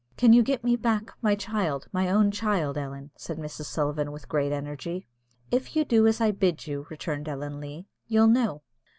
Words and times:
"Can 0.17 0.33
you 0.33 0.41
get 0.41 0.63
me 0.63 0.75
back 0.75 1.13
my 1.21 1.35
child, 1.35 1.85
my 1.91 2.09
own 2.09 2.31
child, 2.31 2.75
Ellen?" 2.75 3.11
said 3.15 3.37
Mrs. 3.37 3.65
Sullivan 3.65 4.11
with 4.11 4.27
great 4.27 4.51
energy. 4.51 5.05
"If 5.51 5.75
you 5.75 5.85
do 5.85 6.07
as 6.07 6.19
I 6.19 6.31
bid 6.31 6.65
you," 6.65 6.87
returned 6.89 7.29
Ellen 7.29 7.59
Leah, 7.59 7.85
"you'll 8.07 8.25
know." 8.25 8.63